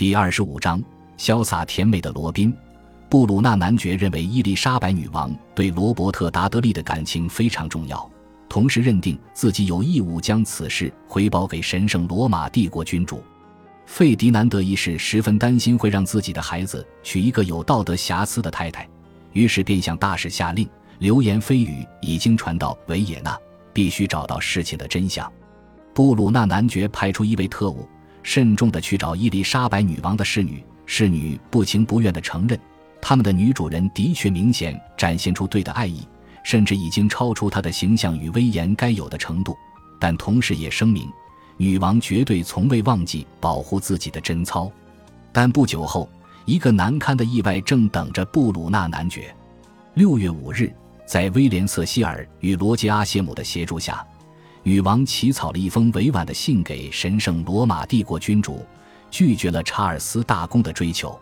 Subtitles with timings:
[0.00, 0.82] 第二十五章，
[1.18, 2.56] 潇洒甜美的罗宾。
[3.10, 8.10] 布鲁纳男爵认为伊丽莎白女王对罗伯特·达德利的感情非常重要，
[8.48, 13.22] 同时认定自己有义务将此事回报给神圣罗马帝国君主。
[13.84, 18.88] 费迪南德一世十分担心会让自己的孩子娶一个有道德瑕疵的太太，
[19.34, 20.66] 于是便向大使下令：
[21.00, 23.38] 流言蜚语已经传到维也纳，
[23.74, 25.30] 必须找到事情的真相。
[25.92, 27.86] 布鲁纳男爵派出一位特务。
[28.22, 32.58] 慎重地去找伊丽莎白女王的侍女，侍女不情不愿地承认，
[33.00, 36.06] 他们的女主人的确明显展现出对的爱意，
[36.44, 39.56] 甚至已经超出她的形象与威严该有的程度。
[39.98, 41.08] 但同时也声明，
[41.56, 44.70] 女王绝对从未忘记保护自己的贞操。
[45.32, 46.08] 但不久后，
[46.44, 49.34] 一个难堪的意外正等着布鲁纳男爵。
[49.94, 50.72] 六月五日，
[51.06, 54.04] 在威廉·瑟希尔与罗杰·阿谢姆的协助下。
[54.62, 58.64] 女王起草了一封委婉的信给神圣罗马帝国君主，
[59.10, 61.18] 拒绝了查尔斯大公的追求。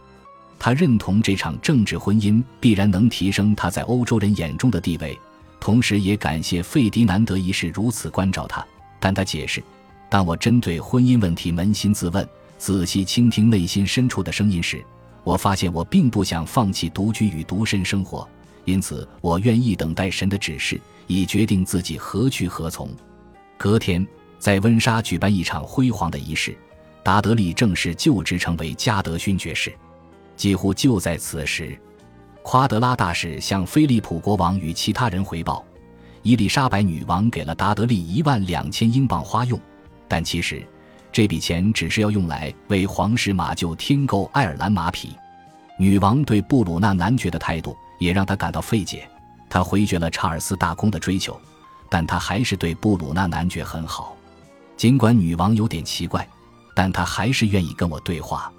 [0.59, 5.17] 他认同这场政治婚姻必然能提升他在欧洲人眼中的地位，
[5.61, 8.67] 同时也感谢费迪南德一世如此关照他。
[8.99, 9.63] 但他解释
[10.11, 14.85] ：“当我针对婚姻问题扪心自问，仔细倾听内心深处的声音时，
[15.23, 18.29] 我发现我并不想放弃独居与独身生活，
[18.65, 22.91] 因此我愿意等待神的指示，以决定自己何去何从。”
[23.59, 24.07] 隔天，
[24.39, 26.57] 在温莎举办一场辉煌的仪式，
[27.03, 29.75] 达德利正式就职成为加德勋爵士。
[30.37, 31.77] 几乎就在此时，
[32.45, 35.65] 夸德拉大使向菲利普国王与其他人回报，
[36.23, 39.61] 伊丽莎白女王给了达德利一万两千英镑花用，
[40.07, 40.65] 但其实
[41.11, 45.17] 这笔钱只是要用来为皇室马厩添购爱尔兰马匹。
[45.77, 49.09] 女王对布鲁纳男爵的态度也让他感到费解，
[49.51, 51.37] 他回绝了查尔斯大公的追求。
[51.89, 54.17] 但他还是对布鲁纳男爵很好，
[54.77, 56.29] 尽管女王有点奇怪，
[56.75, 58.53] 但他还是愿意跟我对话。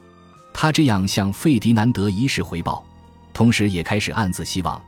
[0.53, 2.83] 他这样向费迪南德一世回报，
[3.33, 4.81] 同时也开始暗自希望，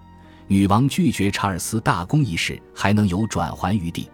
[0.48, 4.10] 女王拒绝查尔斯大公一事还能有转圜余地。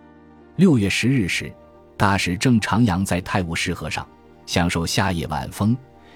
[0.58, 1.52] 六月十日时，
[1.96, 4.08] 大使正徜徉在泰晤士河上，
[4.46, 5.76] 享受夏夜晚风，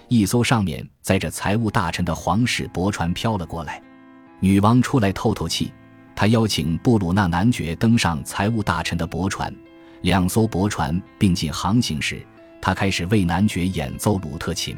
[0.09, 3.81] 一艘上面载着财务大臣的皇室驳船飘了过来。
[4.39, 5.71] 女王出来透透气。
[6.21, 9.51] 他邀请布鲁纳男爵登上财务大臣的驳船，
[10.01, 12.23] 两艘驳船并进航行时，
[12.61, 14.77] 他开始为男爵演奏鲁特琴。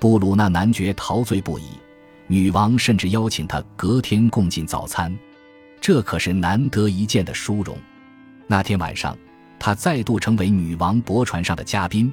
[0.00, 1.72] 布鲁纳男爵陶醉不已，
[2.26, 5.14] 女王甚至邀请他隔天共进早餐，
[5.78, 7.76] 这可是难得一见的殊荣。
[8.46, 9.14] 那天晚上，
[9.58, 12.10] 他再度成为女王驳船上的嘉宾。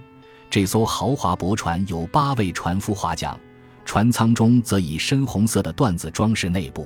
[0.49, 3.39] 这艘豪华驳船有八位船夫划桨，
[3.85, 6.85] 船舱中则以深红色的缎子装饰内部。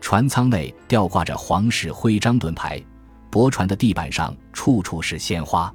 [0.00, 2.82] 船舱内吊挂着皇室徽章盾牌，
[3.30, 5.72] 驳船的地板上处处是鲜花。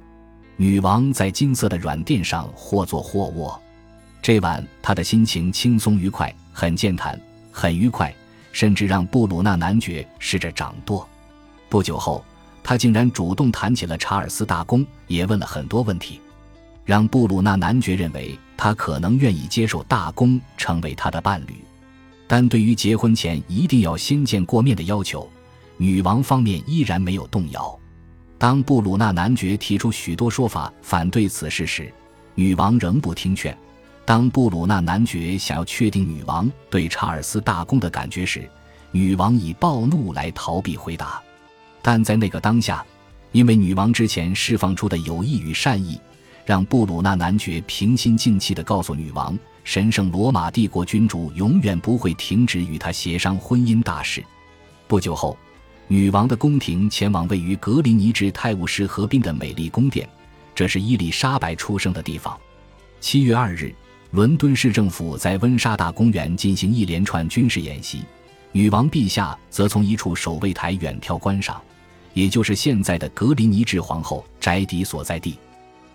[0.56, 3.60] 女王在金色的软垫上或坐或卧。
[4.22, 7.20] 这晚她的心情轻松愉快，很健谈，
[7.52, 8.14] 很愉快，
[8.52, 11.06] 甚至让布鲁纳男爵试着掌舵。
[11.68, 12.24] 不久后，
[12.62, 16.20] 他竟然主动谈起了查尔斯大公，也问了很多问题，
[16.84, 21.63] 让布鲁纳男爵认为他可能愿意接受大公成为他的伴侣。
[22.26, 25.28] 但对于结婚前一定要先见过面的要求，
[25.76, 27.78] 女王方面依然没有动摇。
[28.38, 31.92] 当布鲁纳男爵提出许多说法反对此事时，
[32.34, 33.56] 女王仍不听劝。
[34.04, 38.48] 当布鲁纳男爵想要确定女王对查尔斯大公的感觉时，
[38.90, 41.22] 女王以暴怒来逃避回答。
[41.80, 42.84] 但在那个当下，
[43.32, 45.98] 因为女王之前释放出的友谊与善意，
[46.44, 49.38] 让布鲁纳男爵平心静气地告诉女王。
[49.64, 54.22] 神圣罗马帝国君主永远不会停止与他协商婚姻大事。
[54.86, 55.36] 不久后，
[55.88, 60.06] 女王的宫廷前往位于格林尼治泰晤士河滨的美丽宫殿，
[60.54, 62.38] 这是伊丽莎白出生的地方。
[63.00, 63.74] 七月二日，
[64.10, 68.02] 伦敦市政府在温莎大公园进行一连串军事演习，
[68.52, 71.60] 女王陛下则从一处守卫台远眺观赏，
[72.12, 75.38] 也就是现在的格林尼治皇后宅邸所在地。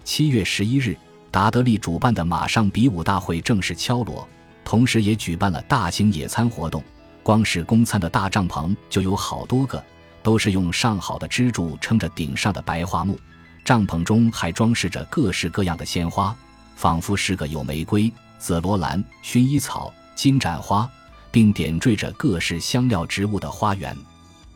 [0.03, 0.97] 七月十一日。
[1.31, 4.27] 达德利主办的马上比武大会正式敲锣，
[4.65, 6.83] 同时也举办了大型野餐活动。
[7.21, 9.83] 光是供餐的大帐篷就有好多个，
[10.24, 13.19] 都是用上好的支柱撑着顶上的白桦木。
[13.63, 16.36] 帐篷中还装饰着各式各样的鲜花，
[16.75, 20.89] 仿佛是个有玫瑰、紫罗兰、薰衣草、金盏花，
[21.30, 23.95] 并点缀着各式香料植物的花园。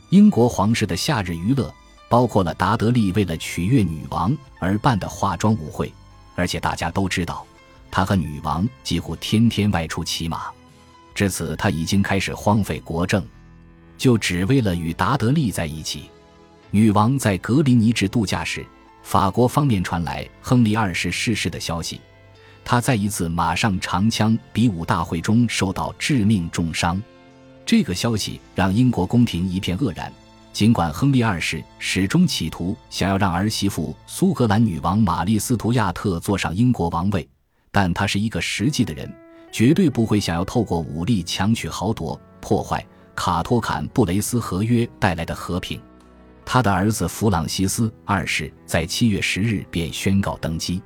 [0.10, 1.72] 英国皇室的夏日娱乐
[2.10, 5.94] 包括了达德利为了取悦女王而办的化妆舞会。
[6.36, 7.46] 而且大家都知道，
[7.92, 10.52] 他和女王几乎天天外出骑马。
[11.14, 13.24] 至此，他已经开始荒废国政，
[13.98, 16.10] 就只为了与达德利在一起。
[16.72, 18.66] 女王在格林尼治度假时，
[19.04, 22.02] 法国方面传来亨利二世逝世的消息，
[22.66, 27.00] 他在一次马上长枪比武大会中受到致命重伤。
[27.66, 30.12] 这个消息让英国宫廷一片愕然。
[30.54, 37.28] 尽管亨利二世始终企图想要让儿媳妇苏格兰女王玛丽·斯图亚特坐上英国王位，
[37.72, 39.12] 但他是一个实际的人，
[39.52, 42.86] 绝对不会想要透过武力强取豪夺、破坏
[43.16, 45.82] 卡托坎布雷斯合约带来的和平。
[46.46, 50.80] 他的儿子弗朗西斯二世在七月十日便宣告登基。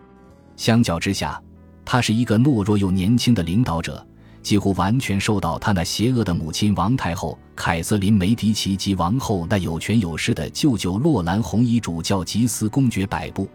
[0.56, 1.42] 相较之下，
[1.84, 4.08] 他是一个懦弱又年轻的领导者。
[4.42, 13.50] 几乎完全受到他那邪恶的母亲王太后凯瑟琳梅迪奇及王后那有权有势的舅舅洛兰红衣主教吉斯公爵摆布，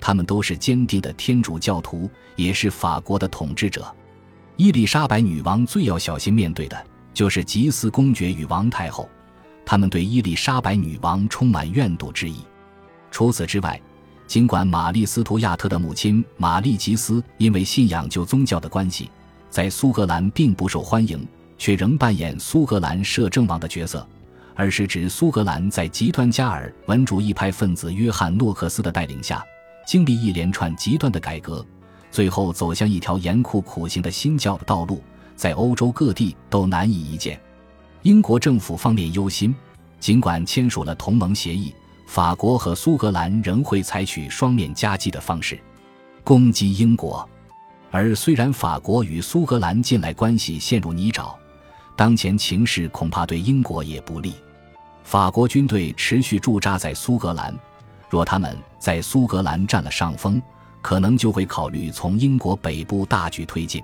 [0.00, 3.92] 他们都是坚定的天主教徒，也是法国的统治者。
[4.56, 9.08] 伊丽莎白女王最要小心面对的就是吉斯公爵与王太后，
[9.66, 12.36] 他们对伊丽莎白女王充满怨妒之意。
[13.10, 13.80] 除此之外，
[14.26, 19.10] 尽管玛丽斯图亚特的母亲玛丽吉斯因为信仰旧宗教的关系。
[19.50, 24.06] 在苏格兰并不受欢迎，却仍扮演苏格兰摄政王的角色，
[24.54, 29.44] 而是指苏格兰在极端加尔文主义派分子约翰诺克斯的带领下，
[29.86, 31.64] 经历一连串极端的改革，
[32.10, 35.02] 最后走向一条严酷苦行的新教道路，
[35.34, 37.40] 在欧洲各地都难以一见。
[38.02, 39.54] 英国政府方面忧心，
[39.98, 41.74] 尽管签署了同盟协议，
[42.06, 45.58] 法国和苏格兰仍会采取双面夹击的方式，
[46.22, 47.28] 攻击英国。
[47.90, 51.34] 而虽然法国与苏格兰近来关系陷入泥沼，
[51.96, 54.34] 当前情势恐怕对英国也不利。
[55.04, 57.54] 法国军队持续驻扎在苏格兰，
[58.10, 60.40] 若他们在苏格兰占了上风，
[60.82, 63.82] 可能就会考虑从英国北部大举推进。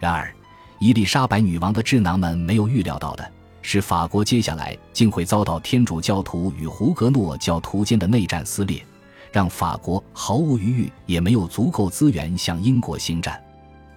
[0.00, 0.34] 然而，
[0.80, 3.32] 伊丽莎白女王的智囊们没有预料到的
[3.62, 8.84] 是，法国接下来竟会遭到天主教徒与胡格诺教徒间的内战撕裂。
[9.32, 13.42] 让法国毫无余裕，也没有足够资源向英国兴战。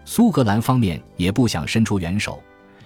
[0.05, 2.41] 苏格兰方面也不想伸出援手，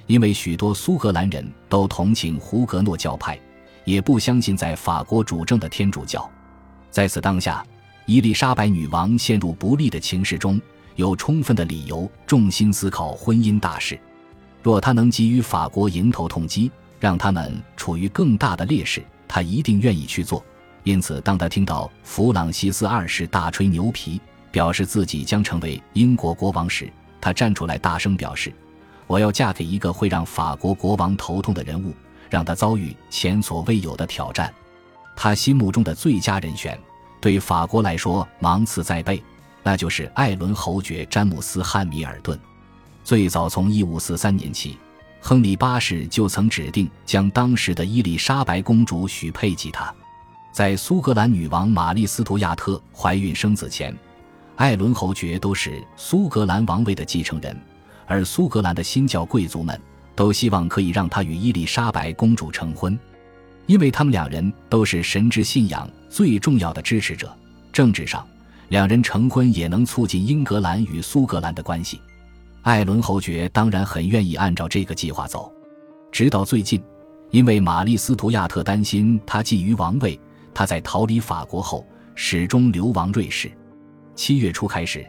[0.05, 3.39] 因为许多苏格兰人都同情胡格诺教派，
[3.83, 6.29] 也不相信在法国主政的天主教。
[6.91, 7.65] 在此当下，
[8.05, 10.61] 伊丽莎白女王陷入不利的情势中，
[10.95, 13.99] 有充分的理由重心思考婚姻大事。
[14.61, 20.43] 若她能给予法国迎头痛击，让他们处于更大的劣势，她一定愿意去做。
[20.85, 24.21] 因此，当他听到弗朗西斯二世大吹牛皮，
[24.51, 26.87] 表示自己将成为英国国王时，
[27.19, 28.53] 他站出来大声表示
[29.07, 31.91] ：“我要嫁给一个会让法国国王头痛的人物，
[32.29, 34.53] 让他遭遇前所未有的挑战。”
[35.17, 36.79] 他心目中的最佳人选，
[37.19, 39.23] 对法国来说芒刺在背，
[39.63, 42.39] 那就是艾伦侯爵詹姆斯·汉密尔顿。
[43.03, 44.77] 最早从1543年起，
[45.19, 49.91] 亨利八世就曾指定将当时的伊丽莎白公主许配给他。
[50.55, 53.93] 在苏格兰女王玛丽·斯图亚特怀孕生子前，
[54.55, 57.53] 艾伦侯爵都是苏格兰王位的继承人，
[58.05, 59.77] 而苏格兰的新教贵族们
[60.15, 62.97] 都希望可以让他与伊丽莎白公主成婚，
[63.65, 67.35] 因为他们两人都是神之信仰最重要的支持者。
[67.73, 68.25] 政治上，
[68.69, 71.99] 两人成婚也能促进英格兰与苏格兰的关系。
[72.61, 75.51] 艾伦侯爵当然很愿意按照这个计划走，
[76.13, 76.81] 直到最近，
[77.29, 80.17] 因为玛丽·斯图亚特担心他觊觎王位。
[80.55, 81.85] 他在逃离法国后，
[82.15, 83.51] 始终流亡瑞士。
[84.15, 85.05] 七月初开始，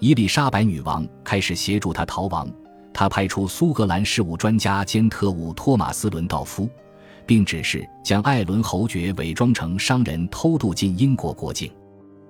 [0.00, 2.50] 伊丽莎白女王开始协助他逃亡。
[2.94, 6.66] 他派出苏格兰事务专家兼特务托马斯·伦道夫，
[7.26, 11.70] 并指示将艾伦侯爵伪装成商人偷渡进英国国境。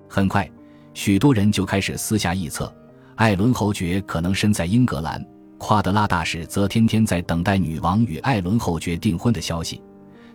[0.09, 0.49] 很快，
[0.93, 2.69] 许多人就开始私下臆测，
[3.15, 5.25] 艾伦侯爵可能身在英格兰，
[5.57, 9.81] 夸德拉大使则天天在等待女王与艾伦侯爵订婚的消息。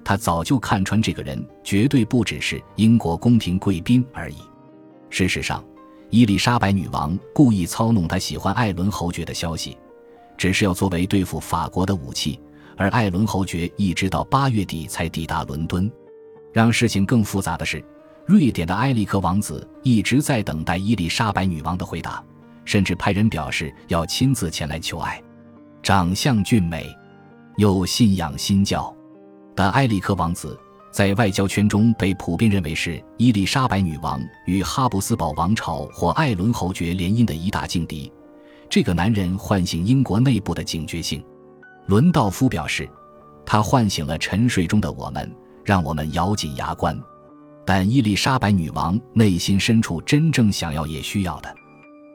[0.05, 4.37] 他早就看穿这个人绝对不只是英国宫廷贵宾而已。
[5.11, 5.65] 事实上，
[6.11, 9.77] 伊丽莎白女王故意操弄他喜欢艾伦侯爵的消息，
[10.37, 12.41] 只是要作为对付法国的武器。
[12.77, 15.91] 而艾伦侯爵一直到八月底才抵达伦敦。
[16.53, 17.85] 让事情更复杂的是，
[18.27, 22.25] 瑞典的埃里克王子一直在等待伊丽莎白女王的回答，
[22.65, 25.23] 甚至派人表示要亲自前来求爱。
[25.83, 26.91] 长相俊美，
[27.57, 28.95] 又信仰新教。
[29.55, 30.59] 但埃里克王子
[30.91, 38.13] 在外交圈中被普遍认为是伊丽莎白女王与哈布斯堡王朝或艾伦侯爵联姻的一大劲敌。
[38.69, 41.23] 这个男人唤醒英国内部的警觉性。
[41.87, 42.89] 伦道夫表示，
[43.45, 45.31] 他唤醒了沉睡中的我们，
[45.65, 46.99] 让我们咬紧牙关。
[47.65, 51.55] 但伊丽莎白女王内心深处真正想要也需要的，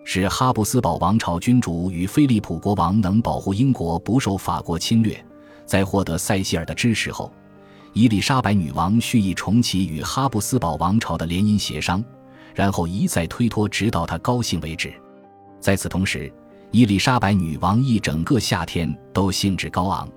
[0.03, 5.23] 是哈布斯堡王朝君主与菲利普国王能保护英国不受法国侵略。
[5.67, 7.31] 在获得塞西尔的支持后，
[7.93, 12.03] 伊丽莎白女王蓄意重启与哈布斯堡王朝的联姻协商，
[12.55, 14.93] 然后一再推脱，直到她高兴为止。
[15.59, 16.31] 在此同时，
[16.71, 20.07] 伊丽莎白女王一整个夏天都兴致高昂。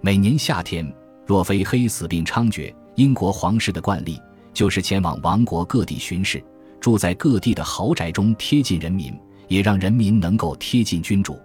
[0.00, 0.90] 每年夏天，
[1.26, 4.20] 若非黑死病猖獗，英国皇室的惯例
[4.52, 6.42] 就是前往王国各地巡视，
[6.80, 11.36] 住在各地的豪宅中，贴近人民，也让人民能够贴近君主。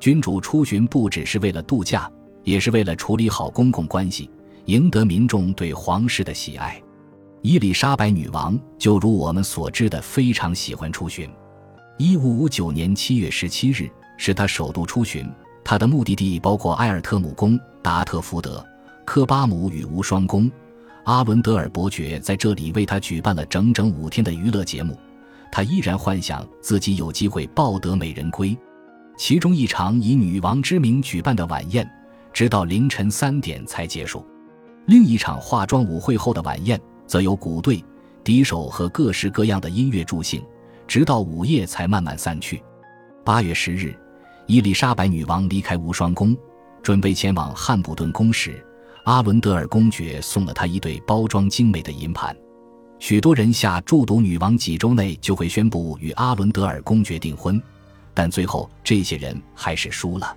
[0.00, 2.10] 君主出巡不只是为了度假，
[2.44, 4.30] 也是为了处理好公共关系，
[4.66, 6.80] 赢得民众对皇室的喜爱。
[7.42, 11.28] 伊丽莎白女王就如我们所知的，非常喜欢出巡。
[11.98, 15.26] 一五五九年七月十七日是她首度出巡，
[15.64, 18.64] 她的目的地包括埃尔特姆宫、达特福德、
[19.04, 20.50] 科巴姆与无双宫。
[21.04, 24.98] 阿伦德尔伯爵在这里为她举办了整整五天的娱乐节目，
[25.50, 28.56] 她依然幻想自己有机会抱得美人归。
[29.16, 31.90] 其中一场以女王之名举办的晚宴，
[32.32, 34.24] 直到凌晨三点才结束；
[34.86, 37.84] 另一场化妆舞会后的晚宴，则由鼓队、
[38.24, 40.42] 笛手和各式各样的音乐助兴，
[40.86, 42.62] 直到午夜才慢慢散去。
[43.24, 43.94] 八月十日，
[44.46, 46.36] 伊丽莎白女王离开无双宫，
[46.82, 48.64] 准备前往汉普顿宫时，
[49.04, 52.34] 阿伦德尔公爵送了她一对包装精美的银盘。
[52.98, 57.60] 许多人下注赌女王几周内就会宣布与阿伦德尔公爵订婚。
[58.12, 60.36] 但最后，这些人还是输了。